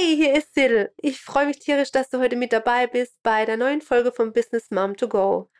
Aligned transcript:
Hey, 0.00 0.14
hier 0.14 0.34
ist 0.36 0.54
Sil. 0.54 0.94
Ich 0.96 1.20
freue 1.20 1.46
mich 1.46 1.58
tierisch, 1.58 1.90
dass 1.90 2.08
du 2.08 2.20
heute 2.20 2.36
mit 2.36 2.52
dabei 2.52 2.86
bist 2.86 3.20
bei 3.24 3.44
der 3.44 3.56
neuen 3.56 3.80
Folge 3.82 4.12
von 4.12 4.32
Business 4.32 4.70
Mom 4.70 4.96
to 4.96 5.08
Go. 5.08 5.50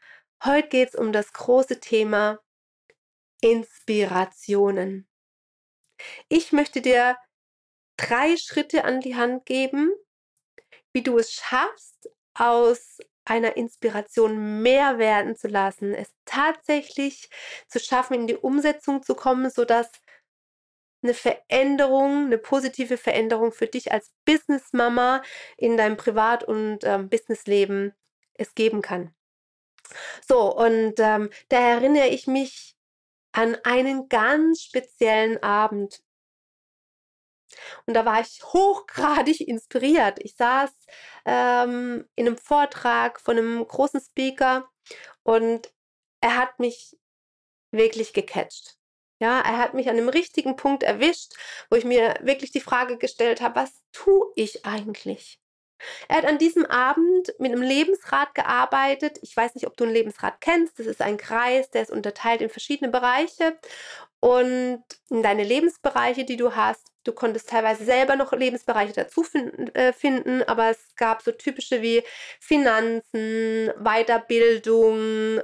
Heute 0.44 0.68
geht 0.68 0.90
es 0.90 0.94
um 0.94 1.12
das 1.12 1.32
große 1.32 1.80
Thema 1.80 2.38
Inspirationen. 3.40 5.08
Ich 6.28 6.52
möchte 6.52 6.80
dir 6.80 7.16
drei 7.96 8.36
Schritte 8.36 8.84
an 8.84 9.00
die 9.00 9.16
Hand 9.16 9.44
geben, 9.44 9.90
wie 10.92 11.02
du 11.02 11.18
es 11.18 11.32
schaffst, 11.32 12.08
aus 12.34 12.98
einer 13.24 13.56
Inspiration 13.56 14.62
mehr 14.62 14.98
werden 14.98 15.34
zu 15.34 15.48
lassen, 15.48 15.94
es 15.94 16.14
tatsächlich 16.26 17.28
zu 17.66 17.80
schaffen, 17.80 18.14
in 18.14 18.26
die 18.28 18.36
Umsetzung 18.36 19.02
zu 19.02 19.16
kommen, 19.16 19.50
sodass 19.50 19.90
eine 21.02 21.14
Veränderung, 21.14 22.26
eine 22.26 22.38
positive 22.38 22.96
Veränderung 22.96 23.52
für 23.52 23.66
dich 23.66 23.92
als 23.92 24.12
Businessmama 24.24 25.22
in 25.56 25.76
deinem 25.76 25.96
Privat- 25.96 26.44
und 26.44 26.80
ähm, 26.82 27.08
Businessleben 27.08 27.94
es 28.34 28.54
geben 28.54 28.82
kann. 28.82 29.14
So, 30.26 30.54
und 30.54 30.94
ähm, 30.98 31.30
da 31.48 31.60
erinnere 31.60 32.08
ich 32.08 32.26
mich 32.26 32.76
an 33.32 33.56
einen 33.64 34.08
ganz 34.08 34.62
speziellen 34.62 35.42
Abend. 35.42 36.02
Und 37.86 37.94
da 37.94 38.04
war 38.04 38.20
ich 38.20 38.42
hochgradig 38.44 39.40
inspiriert. 39.40 40.18
Ich 40.20 40.36
saß 40.36 40.70
ähm, 41.24 42.06
in 42.14 42.26
einem 42.26 42.36
Vortrag 42.36 43.20
von 43.20 43.38
einem 43.38 43.66
großen 43.66 44.00
Speaker 44.00 44.68
und 45.22 45.72
er 46.20 46.36
hat 46.36 46.58
mich 46.58 46.98
wirklich 47.70 48.12
gecatcht. 48.12 48.77
Ja, 49.20 49.40
er 49.40 49.58
hat 49.58 49.74
mich 49.74 49.88
an 49.88 49.96
dem 49.96 50.08
richtigen 50.08 50.56
Punkt 50.56 50.82
erwischt, 50.82 51.32
wo 51.70 51.76
ich 51.76 51.84
mir 51.84 52.14
wirklich 52.22 52.52
die 52.52 52.60
Frage 52.60 52.98
gestellt 52.98 53.40
habe, 53.40 53.56
was 53.56 53.82
tue 53.92 54.26
ich 54.36 54.64
eigentlich? 54.64 55.40
Er 56.08 56.16
hat 56.18 56.24
an 56.24 56.38
diesem 56.38 56.66
Abend 56.66 57.32
mit 57.38 57.52
einem 57.52 57.62
Lebensrad 57.62 58.34
gearbeitet. 58.34 59.18
Ich 59.22 59.36
weiß 59.36 59.54
nicht, 59.54 59.66
ob 59.66 59.76
du 59.76 59.84
ein 59.84 59.92
Lebensrad 59.92 60.40
kennst. 60.40 60.78
Das 60.78 60.86
ist 60.86 61.00
ein 61.00 61.16
Kreis, 61.18 61.70
der 61.70 61.82
ist 61.82 61.90
unterteilt 61.90 62.40
in 62.40 62.50
verschiedene 62.50 62.90
Bereiche. 62.90 63.58
Und 64.20 64.82
in 65.10 65.22
deine 65.22 65.44
Lebensbereiche, 65.44 66.24
die 66.24 66.36
du 66.36 66.56
hast, 66.56 66.84
du 67.04 67.12
konntest 67.12 67.48
teilweise 67.48 67.84
selber 67.84 68.16
noch 68.16 68.32
Lebensbereiche 68.32 68.92
dazu 68.92 69.24
äh, 69.74 69.92
finden 69.92 70.42
aber 70.42 70.70
es 70.70 70.94
gab 70.96 71.22
so 71.22 71.30
typische 71.30 71.80
wie 71.82 72.02
Finanzen, 72.40 73.72
Weiterbildung, 73.78 75.40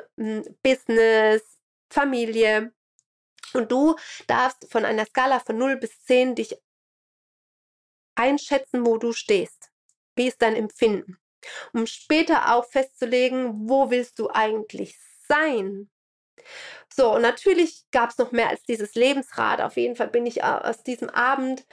Business, 0.62 1.58
Familie. 1.88 2.72
Und 3.54 3.70
du 3.70 3.96
darfst 4.26 4.70
von 4.70 4.84
einer 4.84 5.06
Skala 5.06 5.40
von 5.40 5.58
0 5.58 5.76
bis 5.76 6.02
10 6.04 6.34
dich 6.34 6.56
einschätzen, 8.14 8.86
wo 8.86 8.98
du 8.98 9.12
stehst. 9.12 9.70
Wie 10.16 10.28
ist 10.28 10.42
dein 10.42 10.56
Empfinden? 10.56 11.18
Um 11.72 11.86
später 11.86 12.54
auch 12.54 12.64
festzulegen, 12.64 13.68
wo 13.68 13.90
willst 13.90 14.18
du 14.18 14.30
eigentlich 14.30 14.98
sein? 15.28 15.90
So, 16.94 17.14
und 17.14 17.22
natürlich 17.22 17.84
gab 17.90 18.10
es 18.10 18.18
noch 18.18 18.32
mehr 18.32 18.48
als 18.48 18.62
dieses 18.62 18.94
Lebensrad. 18.94 19.60
Auf 19.60 19.76
jeden 19.76 19.96
Fall 19.96 20.08
bin 20.08 20.26
ich 20.26 20.44
aus 20.44 20.82
diesem 20.82 21.10
Abend 21.10 21.66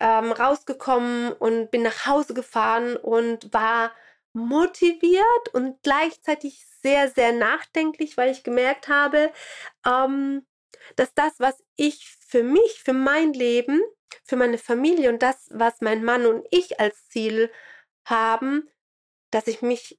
ähm, 0.00 0.32
rausgekommen 0.32 1.32
und 1.32 1.70
bin 1.70 1.82
nach 1.82 2.06
Hause 2.06 2.34
gefahren 2.34 2.96
und 2.96 3.52
war 3.52 3.92
motiviert 4.32 5.48
und 5.52 5.82
gleichzeitig 5.82 6.66
sehr, 6.82 7.08
sehr 7.08 7.32
nachdenklich, 7.32 8.16
weil 8.16 8.30
ich 8.30 8.44
gemerkt 8.44 8.88
habe, 8.88 9.32
ähm, 9.86 10.46
dass 10.96 11.14
das, 11.14 11.32
was 11.38 11.62
ich 11.76 12.16
für 12.26 12.42
mich, 12.42 12.82
für 12.82 12.92
mein 12.92 13.32
Leben, 13.32 13.80
für 14.24 14.36
meine 14.36 14.58
Familie 14.58 15.10
und 15.10 15.22
das, 15.22 15.48
was 15.50 15.80
mein 15.80 16.04
Mann 16.04 16.26
und 16.26 16.46
ich 16.50 16.80
als 16.80 17.08
Ziel 17.08 17.50
haben, 18.04 18.68
dass 19.30 19.46
ich 19.46 19.62
mich 19.62 19.98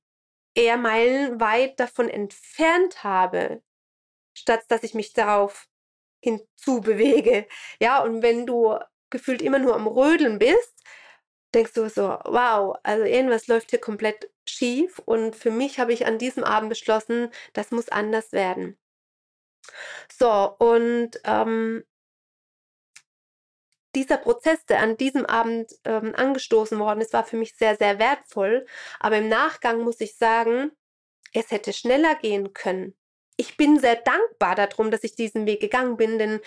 eher 0.56 0.78
meilenweit 0.78 1.80
davon 1.80 2.10
entfernt 2.10 3.04
habe, 3.04 3.64
statt 4.34 4.64
dass 4.70 4.84
ich 4.84 4.94
mich 4.94 5.14
darauf 5.14 5.68
hinzubewege. 6.22 7.48
Ja, 7.80 8.02
und 8.04 8.22
wenn 8.22 8.46
du 8.46 8.78
gefühlt 9.10 9.42
immer 9.42 9.60
nur 9.60 9.76
am 9.76 9.88
Rödeln 9.88 10.40
bist, 10.40 10.84
denkst 11.54 11.74
du 11.74 11.90
so, 11.90 12.18
wow, 12.26 12.76
also 12.84 13.04
irgendwas 13.04 13.48
läuft 13.48 13.70
hier 13.72 13.80
komplett 13.80 14.30
schief. 14.48 15.00
Und 15.06 15.36
für 15.36 15.52
mich 15.52 15.80
habe 15.80 15.94
ich 15.94 16.06
an 16.06 16.18
diesem 16.18 16.44
Abend 16.44 16.70
beschlossen, 16.70 17.30
das 17.54 17.72
muss 17.72 17.90
anders 17.90 18.32
werden. 18.32 18.78
So, 20.12 20.56
und 20.60 21.12
ähm, 21.24 21.84
dieser 23.96 24.18
Prozess, 24.18 24.66
der 24.66 24.80
an 24.80 24.98
diesem 24.98 25.26
Abend 25.26 25.72
ähm, 25.86 26.14
angestoßen 26.16 26.80
worden 26.80 27.02
ist, 27.02 27.14
war 27.14 27.24
für 27.24 27.38
mich 27.38 27.56
sehr, 27.56 27.76
sehr 27.78 28.00
wertvoll. 28.00 28.66
Aber 29.00 29.18
im 29.18 29.30
Nachgang 29.30 29.82
muss 29.82 30.02
ich 30.02 30.16
sagen, 30.16 30.72
es 31.34 31.52
hätte 31.52 31.74
schneller 31.74 32.16
gehen 32.16 32.54
können. 32.54 32.96
Ich 33.38 33.58
bin 33.58 33.80
sehr 33.80 33.96
dankbar 33.96 34.56
darum, 34.56 34.92
dass 34.92 35.04
ich 35.04 35.16
diesen 35.16 35.46
Weg 35.46 35.60
gegangen 35.62 35.98
bin, 35.98 36.20
denn 36.20 36.40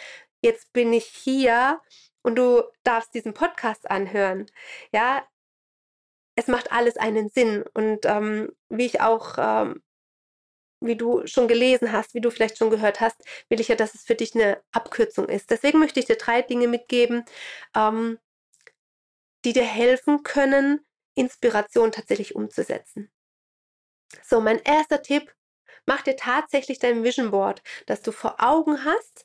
jetzt 0.43 0.73
bin 0.73 0.93
ich 0.93 1.07
hier 1.07 1.81
und 2.23 2.37
du 2.37 2.63
darfst 2.85 3.15
diesen 3.15 3.35
Podcast 3.35 3.91
anhören. 3.91 4.47
Ja, 4.93 5.27
es 6.37 6.49
macht 6.49 6.73
alles 6.73 6.97
einen 6.97 7.29
Sinn. 7.29 7.65
Und 7.75 8.07
ähm, 8.07 8.53
wie 8.69 8.87
ich 8.87 9.01
auch 9.01 9.37
ähm, 9.39 9.83
wie 10.81 10.97
du 10.97 11.27
schon 11.27 11.49
gelesen 11.49 11.93
hast, 11.93 12.15
wie 12.15 12.21
du 12.21 12.31
vielleicht 12.31 12.59
schon 12.59 12.71
gehört 12.71 13.01
hast, 13.01 13.17
will 13.49 13.61
ich 13.61 13.69
ja, 13.69 13.77
dass 13.77 13.95
es 13.95 14.03
für 14.03 14.15
dich 14.15 14.35
eine 14.35 14.63
Abkürzung 14.73 15.29
ist. 15.29 15.51
Deswegen 15.51 15.79
möchte 15.79 16.01
ich 16.01 16.07
dir 16.07 16.17
drei 16.17 16.43
Dinge 16.43 16.69
mitgeben, 16.69 17.25
ähm, 17.75 18.19
die 19.45 19.53
dir 19.53 19.65
helfen 19.65 20.23
können, 20.23 20.85
Inspiration 21.15 21.93
tatsächlich 21.93 22.35
umzusetzen. 22.35 23.11
So, 24.23 24.41
mein 24.41 24.61
erster 24.61 25.03
Tipp, 25.03 25.35
mach 25.87 26.03
dir 26.03 26.17
tatsächlich 26.17 26.79
dein 26.79 27.05
Vision 27.05 27.31
Board, 27.31 27.63
dass 27.87 28.03
du 28.03 28.13
vor 28.13 28.37
Augen 28.39 28.85
hast, 28.85 29.25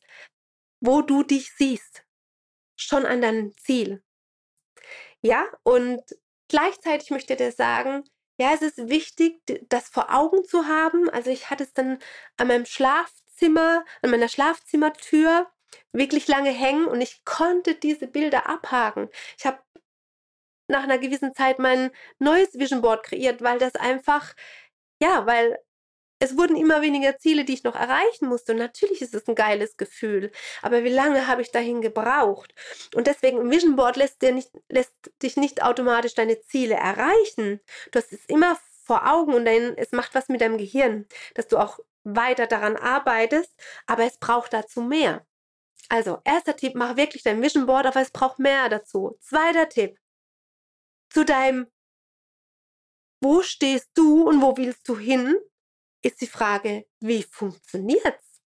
wo 0.80 1.02
du 1.02 1.24
dich 1.24 1.52
siehst. 1.54 2.04
Schon 2.76 3.06
an 3.06 3.22
deinem 3.22 3.56
Ziel. 3.58 4.02
Ja, 5.22 5.46
und 5.64 6.02
gleichzeitig 6.48 7.12
möchte 7.12 7.34
ich 7.34 7.38
dir 7.38 7.52
sagen, 7.52 8.04
ja, 8.42 8.54
es 8.56 8.62
ist 8.64 8.90
wichtig, 8.90 9.40
das 9.70 9.88
vor 9.90 10.12
Augen 10.14 10.44
zu 10.46 10.66
haben. 10.68 11.10
Also 11.12 11.30
ich 11.30 11.52
hatte 11.52 11.64
es 11.64 11.74
dann 11.74 12.00
an 12.38 12.48
meinem 12.48 12.66
Schlafzimmer, 12.66 13.86
an 14.02 14.10
meiner 14.10 14.30
Schlafzimmertür 14.30 15.48
wirklich 15.94 16.28
lange 16.28 16.50
hängen 16.50 16.88
und 16.88 17.02
ich 17.02 17.24
konnte 17.24 17.76
diese 17.76 18.08
Bilder 18.08 18.50
abhaken. 18.50 19.10
Ich 19.38 19.46
habe 19.46 19.60
nach 20.68 20.84
einer 20.84 20.98
gewissen 20.98 21.36
Zeit 21.36 21.60
mein 21.60 21.92
neues 22.18 22.58
Vision 22.58 22.82
Board 22.82 23.04
kreiert, 23.04 23.44
weil 23.44 23.60
das 23.60 23.76
einfach, 23.76 24.34
ja, 25.02 25.28
weil 25.28 25.60
es 26.22 26.38
wurden 26.38 26.56
immer 26.56 26.84
weniger 26.84 27.18
Ziele, 27.18 27.46
die 27.46 27.54
ich 27.54 27.64
noch 27.64 27.76
erreichen 27.76 28.28
musste. 28.28 28.52
Und 28.52 28.60
natürlich 28.60 29.02
ist 29.02 29.16
es 29.16 29.28
ein 29.28 29.34
geiles 29.34 29.76
Gefühl. 29.76 30.32
Aber 30.62 30.84
wie 30.84 30.90
lange 30.90 31.26
habe 31.26 31.42
ich 31.42 31.52
dahin 31.52 31.82
gebraucht? 31.82 32.54
Und 32.94 33.08
deswegen, 33.08 33.40
ein 33.40 33.50
Vision 33.50 33.76
Board 33.76 33.96
lässt, 33.96 34.22
dir 34.22 34.32
nicht, 34.32 34.52
lässt 34.70 34.94
dich 35.24 35.36
nicht 35.36 35.64
automatisch 35.64 36.14
deine 36.14 36.40
Ziele 36.42 36.76
erreichen. 36.76 37.60
Du 37.92 37.98
hast 37.98 38.14
es 38.14 38.24
immer 38.26 38.56
vor 38.84 39.12
Augen 39.12 39.34
und 39.34 39.46
dein, 39.46 39.76
es 39.78 39.94
macht 39.94 40.14
was 40.14 40.30
mit 40.30 40.42
deinem 40.42 40.60
Gehirn, 40.60 41.08
dass 41.34 41.48
du 41.48 41.58
auch 41.58 41.80
weiter 42.04 42.46
daran 42.46 42.78
arbeitest. 42.78 43.52
Aber 43.88 44.04
es 44.04 44.20
braucht 44.20 44.54
dazu 44.54 44.82
mehr. 44.82 45.26
Also, 45.90 46.20
erster 46.24 46.56
Tipp, 46.56 46.76
mach 46.76 46.98
wirklich 46.98 47.24
dein 47.24 47.42
Vision 47.42 47.66
Board, 47.66 47.88
aber 47.88 48.00
es 48.00 48.12
braucht 48.12 48.38
mehr 48.38 48.70
dazu. 48.70 49.18
Zweiter 49.22 49.70
Tipp, 49.70 49.98
zu 51.10 51.26
deinem, 51.26 51.66
wo 53.24 53.42
stehst 53.42 53.90
du 53.96 54.28
und 54.28 54.40
wo 54.40 54.56
willst 54.56 54.88
du 54.88 55.00
hin? 55.00 55.36
Ist 56.02 56.22
die 56.22 56.28
Frage, 56.28 56.86
wie 57.00 57.24
funktioniert's? 57.24 58.42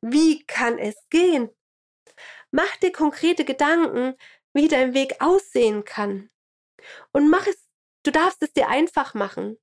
Wie 0.00 0.44
kann 0.46 0.78
es 0.78 0.96
gehen? 1.10 1.50
Mach 2.50 2.76
dir 2.76 2.92
konkrete 2.92 3.44
Gedanken, 3.44 4.16
wie 4.52 4.68
dein 4.68 4.94
Weg 4.94 5.20
aussehen 5.20 5.84
kann. 5.84 6.30
Und 7.12 7.28
mach 7.28 7.46
es, 7.46 7.68
du 8.04 8.12
darfst 8.12 8.42
es 8.42 8.52
dir 8.52 8.68
einfach 8.68 9.14
machen. 9.14 9.58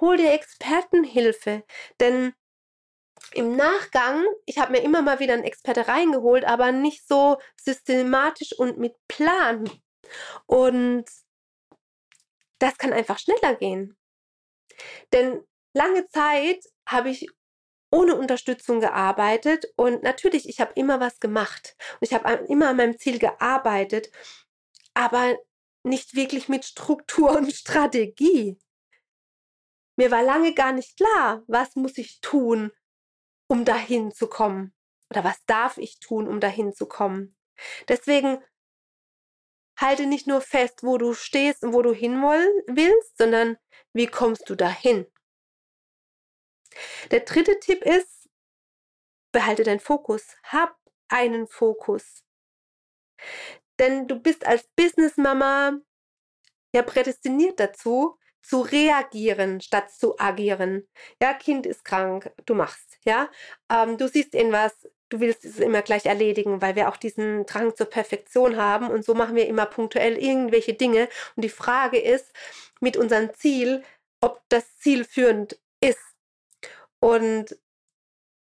Hol 0.00 0.16
dir 0.16 0.32
Expertenhilfe, 0.32 1.64
denn 2.00 2.34
im 3.32 3.56
Nachgang, 3.56 4.24
ich 4.44 4.58
habe 4.58 4.72
mir 4.72 4.82
immer 4.82 5.02
mal 5.02 5.18
wieder 5.18 5.34
einen 5.34 5.44
Experte 5.44 5.88
reingeholt, 5.88 6.44
aber 6.44 6.72
nicht 6.72 7.06
so 7.06 7.38
systematisch 7.56 8.52
und 8.52 8.78
mit 8.78 8.94
Plan. 9.08 9.68
Und 10.46 11.04
das 12.58 12.78
kann 12.78 12.92
einfach 12.92 13.18
schneller 13.18 13.54
gehen. 13.56 13.98
Denn 15.12 15.44
lange 15.76 16.06
Zeit 16.06 16.64
habe 16.88 17.10
ich 17.10 17.28
ohne 17.92 18.16
Unterstützung 18.16 18.80
gearbeitet 18.80 19.66
und 19.76 20.02
natürlich, 20.02 20.48
ich 20.48 20.60
habe 20.60 20.72
immer 20.74 20.98
was 20.98 21.20
gemacht 21.20 21.76
und 21.94 22.02
ich 22.02 22.14
habe 22.14 22.44
immer 22.48 22.70
an 22.70 22.76
meinem 22.76 22.98
Ziel 22.98 23.18
gearbeitet, 23.18 24.10
aber 24.94 25.36
nicht 25.84 26.14
wirklich 26.14 26.48
mit 26.48 26.64
Struktur 26.64 27.30
und 27.36 27.52
Strategie. 27.52 28.58
Mir 29.96 30.10
war 30.10 30.22
lange 30.22 30.52
gar 30.54 30.72
nicht 30.72 30.96
klar, 30.96 31.42
was 31.46 31.76
muss 31.76 31.96
ich 31.96 32.20
tun, 32.20 32.72
um 33.48 33.64
dahin 33.64 34.12
zu 34.12 34.26
kommen 34.26 34.74
oder 35.10 35.24
was 35.24 35.44
darf 35.46 35.78
ich 35.78 36.00
tun, 36.00 36.26
um 36.26 36.40
dahin 36.40 36.72
zu 36.72 36.86
kommen. 36.86 37.36
Deswegen 37.88 38.42
halte 39.78 40.06
nicht 40.06 40.26
nur 40.26 40.40
fest, 40.40 40.82
wo 40.82 40.98
du 40.98 41.14
stehst 41.14 41.62
und 41.62 41.72
wo 41.72 41.82
du 41.82 41.92
hin 41.92 42.20
willst, 42.22 43.16
sondern 43.16 43.56
wie 43.92 44.06
kommst 44.06 44.48
du 44.50 44.54
dahin? 44.54 45.06
Der 47.10 47.20
dritte 47.20 47.58
Tipp 47.60 47.82
ist, 47.84 48.28
behalte 49.32 49.64
deinen 49.64 49.80
Fokus. 49.80 50.36
Hab 50.44 50.76
einen 51.08 51.46
Fokus. 51.46 52.24
Denn 53.78 54.08
du 54.08 54.18
bist 54.20 54.46
als 54.46 54.66
Businessmama 54.76 55.78
ja 56.74 56.82
prädestiniert 56.82 57.60
dazu, 57.60 58.18
zu 58.42 58.60
reagieren 58.60 59.60
statt 59.60 59.90
zu 59.90 60.18
agieren. 60.18 60.88
Ja, 61.20 61.34
Kind 61.34 61.66
ist 61.66 61.84
krank, 61.84 62.32
du 62.46 62.54
machst, 62.54 62.98
ja. 63.04 63.28
Ähm, 63.70 63.98
du 63.98 64.08
siehst 64.08 64.34
irgendwas, 64.34 64.88
du 65.08 65.18
willst 65.20 65.44
es 65.44 65.58
immer 65.58 65.82
gleich 65.82 66.06
erledigen, 66.06 66.62
weil 66.62 66.76
wir 66.76 66.88
auch 66.88 66.96
diesen 66.96 67.44
Drang 67.46 67.74
zur 67.74 67.86
Perfektion 67.86 68.56
haben 68.56 68.88
und 68.88 69.04
so 69.04 69.14
machen 69.14 69.34
wir 69.34 69.48
immer 69.48 69.66
punktuell 69.66 70.16
irgendwelche 70.16 70.74
Dinge. 70.74 71.08
Und 71.34 71.42
die 71.42 71.48
Frage 71.48 71.98
ist 71.98 72.32
mit 72.80 72.96
unserem 72.96 73.34
Ziel, 73.34 73.82
ob 74.20 74.42
das 74.48 74.76
Ziel 74.78 75.04
führend 75.04 75.52
ist. 75.54 75.65
Und 77.00 77.58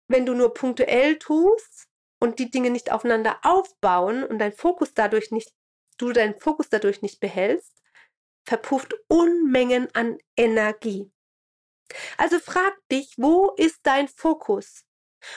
wenn 0.07 0.25
du 0.25 0.33
nur 0.33 0.53
punktuell 0.53 1.19
tust 1.19 1.87
und 2.19 2.39
die 2.39 2.51
Dinge 2.51 2.69
nicht 2.69 2.91
aufeinander 2.91 3.39
aufbauen 3.43 4.23
und 4.23 4.39
dein 4.39 4.53
Fokus 4.53 4.93
dadurch 4.93 5.31
nicht, 5.31 5.53
du 5.97 6.11
deinen 6.11 6.39
Fokus 6.39 6.69
dadurch 6.69 7.01
nicht 7.01 7.19
behältst, 7.19 7.81
verpufft 8.45 8.95
Unmengen 9.07 9.93
an 9.93 10.17
Energie. 10.35 11.11
Also 12.17 12.39
frag 12.39 12.75
dich, 12.91 13.13
wo 13.17 13.51
ist 13.55 13.79
dein 13.83 14.07
Fokus? 14.07 14.85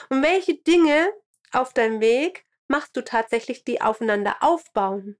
Und 0.09 0.23
welche 0.23 0.55
Dinge 0.55 1.11
auf 1.51 1.73
deinem 1.73 1.99
Weg 1.99 2.45
machst 2.67 2.95
du 2.95 3.03
tatsächlich, 3.03 3.63
die 3.63 3.81
aufeinander 3.81 4.37
aufbauen? 4.41 5.19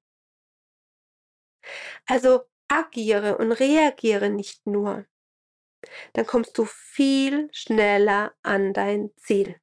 Also 2.07 2.41
agiere 2.67 3.37
und 3.37 3.51
reagiere 3.51 4.29
nicht 4.29 4.65
nur. 4.65 5.05
Dann 6.13 6.25
kommst 6.25 6.57
du 6.57 6.65
viel 6.65 7.49
schneller 7.51 8.33
an 8.41 8.73
dein 8.73 9.11
Ziel. 9.17 9.59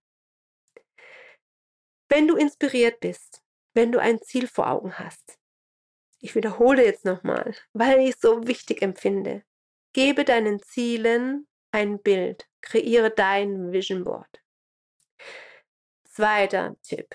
Wenn 2.08 2.26
du 2.26 2.36
inspiriert 2.36 3.00
bist, 3.00 3.42
wenn 3.74 3.92
du 3.92 4.00
ein 4.00 4.20
Ziel 4.20 4.48
vor 4.48 4.68
Augen 4.68 4.98
hast, 4.98 5.38
ich 6.18 6.34
wiederhole 6.34 6.84
jetzt 6.84 7.04
nochmal, 7.04 7.54
weil 7.72 8.00
ich 8.00 8.14
es 8.16 8.20
so 8.20 8.46
wichtig 8.46 8.82
empfinde, 8.82 9.44
gebe 9.92 10.24
deinen 10.24 10.60
Zielen 10.60 11.46
ein 11.72 12.02
Bild, 12.02 12.48
kreiere 12.60 13.10
dein 13.10 13.72
Vision 13.72 14.04
Board. 14.04 14.42
Zweiter 16.04 16.76
Tipp. 16.82 17.14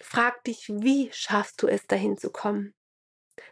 Frag 0.00 0.44
dich, 0.44 0.68
wie 0.68 1.10
schaffst 1.12 1.62
du 1.62 1.66
es, 1.66 1.86
dahin 1.86 2.16
zu 2.16 2.30
kommen? 2.30 2.74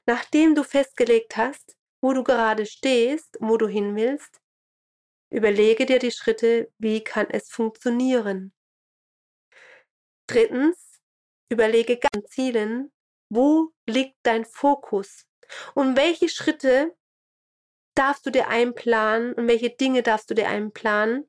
Nachdem 0.06 0.54
du 0.54 0.64
festgelegt 0.64 1.36
hast, 1.36 1.76
wo 2.00 2.12
du 2.12 2.24
gerade 2.24 2.66
stehst, 2.66 3.36
wo 3.40 3.56
du 3.56 3.68
hin 3.68 3.96
willst, 3.96 4.39
überlege 5.30 5.86
dir 5.86 5.98
die 5.98 6.10
Schritte, 6.10 6.72
wie 6.78 7.02
kann 7.02 7.28
es 7.30 7.48
funktionieren. 7.50 8.52
Drittens, 10.26 11.00
überlege 11.50 11.98
ganz 11.98 12.30
Zielen, 12.30 12.92
wo 13.30 13.72
liegt 13.88 14.16
dein 14.22 14.44
Fokus 14.44 15.26
und 15.74 15.96
welche 15.96 16.28
Schritte 16.28 16.96
darfst 17.96 18.24
du 18.26 18.30
dir 18.30 18.48
einplanen 18.48 19.34
und 19.34 19.48
welche 19.48 19.70
Dinge 19.70 20.02
darfst 20.02 20.30
du 20.30 20.34
dir 20.34 20.48
einplanen, 20.48 21.28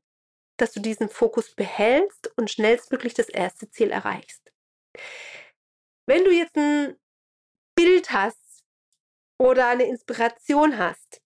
dass 0.57 0.71
du 0.73 0.79
diesen 0.79 1.09
Fokus 1.09 1.55
behältst 1.55 2.31
und 2.37 2.51
schnellstmöglich 2.51 3.13
das 3.13 3.29
erste 3.29 3.69
Ziel 3.69 3.91
erreichst. 3.91 4.51
Wenn 6.07 6.23
du 6.23 6.31
jetzt 6.31 6.55
ein 6.55 6.99
Bild 7.75 8.11
hast 8.11 8.63
oder 9.39 9.67
eine 9.67 9.83
Inspiration 9.83 10.77
hast, 10.77 11.20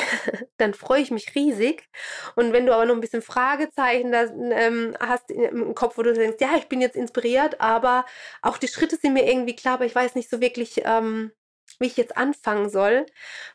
dann 0.56 0.74
freue 0.74 1.02
ich 1.02 1.10
mich 1.10 1.34
riesig. 1.34 1.88
Und 2.36 2.52
wenn 2.52 2.66
du 2.66 2.74
aber 2.74 2.86
noch 2.86 2.94
ein 2.94 3.00
bisschen 3.00 3.22
Fragezeichen 3.22 4.12
ähm, 4.52 4.96
hast 5.00 5.30
im 5.30 5.74
Kopf, 5.74 5.98
wo 5.98 6.02
du 6.02 6.12
denkst, 6.12 6.38
ja, 6.40 6.56
ich 6.56 6.68
bin 6.68 6.80
jetzt 6.80 6.96
inspiriert, 6.96 7.60
aber 7.60 8.04
auch 8.42 8.58
die 8.58 8.68
Schritte 8.68 8.96
sind 8.96 9.14
mir 9.14 9.26
irgendwie 9.26 9.56
klar, 9.56 9.74
aber 9.74 9.86
ich 9.86 9.94
weiß 9.94 10.14
nicht 10.14 10.30
so 10.30 10.40
wirklich, 10.40 10.82
ähm, 10.84 11.32
wie 11.78 11.86
ich 11.86 11.96
jetzt 11.96 12.16
anfangen 12.16 12.68
soll, 12.68 13.06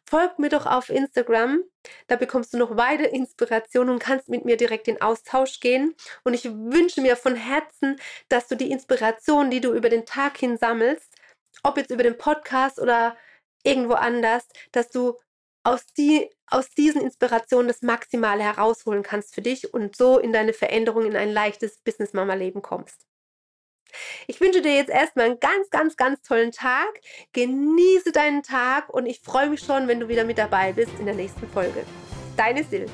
folg 0.06 0.40
mir 0.40 0.50
doch 0.50 0.66
auf 0.66 0.90
Instagram. 0.90 1.64
Da 2.08 2.16
bekommst 2.16 2.54
du 2.54 2.58
noch 2.58 2.78
weitere 2.78 3.10
Inspirationen 3.10 3.94
und 3.94 4.00
kannst 4.00 4.30
mit 4.30 4.46
mir 4.46 4.58
direkt 4.58 4.88
in 4.88 5.02
Austausch 5.02 5.60
gehen. 5.60 5.96
Und 6.24 6.34
ich 6.34 6.46
wünsche 6.46 7.02
mir 7.02 7.18
von 7.18 7.36
Herzen, 7.36 7.98
dass 8.30 8.48
du 8.48 8.56
die 8.56 8.72
Inspiration, 8.72 9.52
die 9.52 9.62
du 9.62 9.74
über 9.74 9.90
den 9.90 10.06
Tag 10.06 10.38
hin 10.38 10.58
sammelst, 10.58 11.14
ob 11.64 11.78
jetzt 11.78 11.92
über 11.92 12.04
den 12.04 12.18
Podcast 12.18 12.80
oder 12.80 13.18
irgendwo 13.64 13.94
anders, 13.94 14.48
dass 14.72 14.90
du 14.90 15.18
aus, 15.66 15.86
die, 15.98 16.30
aus 16.48 16.70
diesen 16.70 17.02
Inspirationen 17.02 17.68
das 17.68 17.82
Maximale 17.82 18.44
herausholen 18.44 19.04
kannst 19.04 19.34
für 19.34 19.42
dich 19.42 19.74
und 19.74 19.96
so 19.96 20.20
in 20.20 20.32
deine 20.32 20.54
Veränderung 20.54 21.06
in 21.06 21.16
ein 21.16 21.32
leichtes 21.32 21.80
Business-Mama-Leben 21.80 22.62
kommst. 22.62 23.06
Ich 24.28 24.40
wünsche 24.42 24.62
dir 24.62 24.76
jetzt 24.76 24.90
erstmal 24.90 25.26
einen 25.26 25.40
ganz, 25.40 25.70
ganz, 25.70 25.96
ganz 25.96 26.22
tollen 26.22 26.52
Tag. 26.52 27.00
Genieße 27.34 28.12
deinen 28.12 28.44
Tag 28.44 28.90
und 28.90 29.06
ich 29.06 29.22
freue 29.22 29.50
mich 29.50 29.62
schon, 29.62 29.88
wenn 29.88 30.00
du 30.00 30.08
wieder 30.08 30.24
mit 30.24 30.38
dabei 30.38 30.74
bist 30.74 30.92
in 31.00 31.06
der 31.06 31.16
nächsten 31.16 31.48
Folge. 31.50 31.86
Deine 32.38 32.64
Sil. 32.64 32.86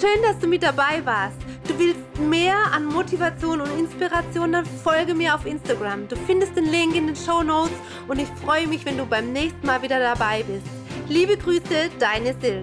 Schön, 0.00 0.22
dass 0.22 0.38
du 0.38 0.46
mit 0.46 0.62
dabei 0.62 1.04
warst. 1.04 1.36
Du 1.66 1.78
willst 1.78 2.00
mehr 2.18 2.56
an 2.72 2.86
Motivation 2.86 3.60
und 3.60 3.78
Inspiration, 3.78 4.52
dann 4.52 4.64
folge 4.64 5.14
mir 5.14 5.34
auf 5.34 5.44
Instagram. 5.44 6.08
Du 6.08 6.16
findest 6.26 6.56
den 6.56 6.66
Link 6.66 6.94
in 6.94 7.08
den 7.08 7.16
Show 7.16 7.42
Notes 7.42 7.76
und 8.06 8.18
ich 8.18 8.28
freue 8.44 8.66
mich, 8.66 8.84
wenn 8.86 8.96
du 8.96 9.04
beim 9.04 9.32
nächsten 9.32 9.66
Mal 9.66 9.82
wieder 9.82 9.98
dabei 9.98 10.42
bist. 10.44 10.77
Liebe 11.10 11.38
Grüße, 11.38 11.88
deine 11.98 12.34
Sil. 12.36 12.60